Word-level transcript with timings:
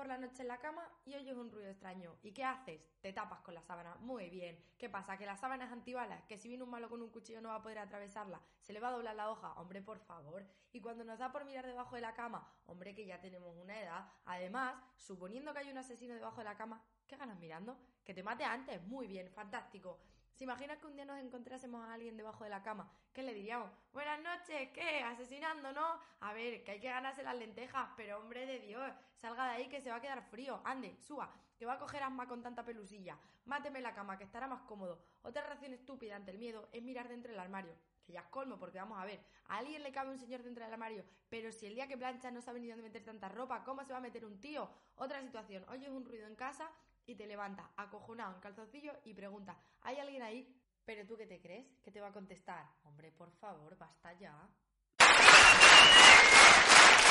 por 0.00 0.08
la 0.08 0.16
noche 0.16 0.40
en 0.40 0.48
la 0.48 0.56
cama 0.56 0.90
y 1.04 1.14
oyes 1.14 1.36
un 1.36 1.50
ruido 1.50 1.68
extraño. 1.68 2.16
¿Y 2.22 2.32
qué 2.32 2.42
haces? 2.42 2.80
Te 3.02 3.12
tapas 3.12 3.42
con 3.42 3.52
la 3.52 3.60
sábana. 3.60 3.96
Muy 3.96 4.30
bien. 4.30 4.58
¿Qué 4.78 4.88
pasa? 4.88 5.18
¿Que 5.18 5.26
la 5.26 5.36
sábana 5.36 5.66
es 5.66 5.72
antibalas? 5.72 6.24
¿Que 6.24 6.38
si 6.38 6.48
viene 6.48 6.64
un 6.64 6.70
malo 6.70 6.88
con 6.88 7.02
un 7.02 7.10
cuchillo 7.10 7.42
no 7.42 7.50
va 7.50 7.56
a 7.56 7.62
poder 7.62 7.80
atravesarla? 7.80 8.40
¿Se 8.62 8.72
le 8.72 8.80
va 8.80 8.88
a 8.88 8.92
doblar 8.92 9.14
la 9.14 9.30
hoja? 9.30 9.52
Hombre, 9.60 9.82
por 9.82 9.98
favor. 9.98 10.46
Y 10.72 10.80
cuando 10.80 11.04
nos 11.04 11.18
da 11.18 11.30
por 11.30 11.44
mirar 11.44 11.66
debajo 11.66 11.96
de 11.96 12.00
la 12.00 12.14
cama, 12.14 12.50
hombre, 12.64 12.94
que 12.94 13.04
ya 13.04 13.20
tenemos 13.20 13.54
una 13.58 13.78
edad. 13.78 14.10
Además, 14.24 14.82
suponiendo 14.96 15.52
que 15.52 15.58
hay 15.58 15.70
un 15.70 15.76
asesino 15.76 16.14
debajo 16.14 16.38
de 16.38 16.44
la 16.44 16.56
cama, 16.56 16.82
¿qué 17.06 17.18
ganas 17.18 17.38
mirando? 17.38 17.76
Que 18.02 18.14
te 18.14 18.22
mate 18.22 18.44
antes. 18.44 18.82
Muy 18.84 19.06
bien, 19.06 19.30
fantástico. 19.30 20.00
¿Se 20.40 20.44
imaginas 20.44 20.78
que 20.78 20.86
un 20.86 20.94
día 20.94 21.04
nos 21.04 21.18
encontrásemos 21.18 21.84
a 21.84 21.92
alguien 21.92 22.16
debajo 22.16 22.44
de 22.44 22.48
la 22.48 22.62
cama? 22.62 22.90
¿Qué 23.12 23.22
le 23.22 23.34
diríamos? 23.34 23.70
Buenas 23.92 24.22
noches, 24.22 24.70
¿qué? 24.70 25.02
Asesinando, 25.02 25.70
¿no? 25.70 26.00
A 26.20 26.32
ver, 26.32 26.64
que 26.64 26.70
hay 26.70 26.80
que 26.80 26.88
ganarse 26.88 27.22
las 27.22 27.36
lentejas, 27.36 27.90
pero 27.94 28.18
hombre 28.18 28.46
de 28.46 28.58
Dios, 28.58 28.90
salga 29.20 29.44
de 29.44 29.50
ahí 29.50 29.68
que 29.68 29.82
se 29.82 29.90
va 29.90 29.96
a 29.96 30.00
quedar 30.00 30.22
frío. 30.30 30.62
Ande, 30.64 30.96
suba, 30.96 31.30
que 31.58 31.66
va 31.66 31.74
a 31.74 31.78
coger 31.78 32.02
asma 32.02 32.26
con 32.26 32.40
tanta 32.40 32.64
pelusilla. 32.64 33.18
Máteme 33.44 33.82
la 33.82 33.92
cama, 33.92 34.16
que 34.16 34.24
estará 34.24 34.46
más 34.46 34.62
cómodo. 34.62 35.04
Otra 35.20 35.42
reacción 35.42 35.74
estúpida 35.74 36.16
ante 36.16 36.30
el 36.30 36.38
miedo 36.38 36.70
es 36.72 36.82
mirar 36.82 37.10
dentro 37.10 37.30
del 37.30 37.38
armario. 37.38 37.76
Que 38.06 38.14
ya 38.14 38.20
es 38.20 38.28
colmo, 38.28 38.58
porque 38.58 38.78
vamos 38.78 38.98
a 38.98 39.04
ver, 39.04 39.20
a 39.48 39.58
alguien 39.58 39.82
le 39.82 39.92
cabe 39.92 40.08
un 40.08 40.18
señor 40.18 40.42
dentro 40.42 40.64
del 40.64 40.72
armario, 40.72 41.04
pero 41.28 41.52
si 41.52 41.66
el 41.66 41.74
día 41.74 41.86
que 41.86 41.98
plancha 41.98 42.30
no 42.30 42.40
sabe 42.40 42.60
ni 42.60 42.68
dónde 42.68 42.82
meter 42.82 43.04
tanta 43.04 43.28
ropa, 43.28 43.62
¿cómo 43.62 43.84
se 43.84 43.92
va 43.92 43.98
a 43.98 44.00
meter 44.00 44.24
un 44.24 44.40
tío? 44.40 44.70
Otra 44.94 45.20
situación, 45.20 45.66
oyes 45.68 45.90
un 45.90 46.06
ruido 46.06 46.26
en 46.26 46.34
casa 46.34 46.72
y 47.10 47.16
te 47.16 47.26
levantas, 47.26 47.68
acojonado 47.76 48.34
en 48.36 48.40
calzoncillo 48.40 48.92
y 49.04 49.14
pregunta, 49.14 49.58
¿hay 49.80 49.98
alguien 49.98 50.22
ahí? 50.22 50.56
Pero 50.84 51.04
tú 51.06 51.16
qué 51.16 51.26
te 51.26 51.40
crees? 51.40 51.66
¿Qué 51.82 51.90
te 51.90 52.00
va 52.00 52.08
a 52.08 52.12
contestar? 52.12 52.64
Hombre, 52.84 53.10
por 53.10 53.32
favor, 53.32 53.76
basta 53.76 54.12
ya. 54.12 54.39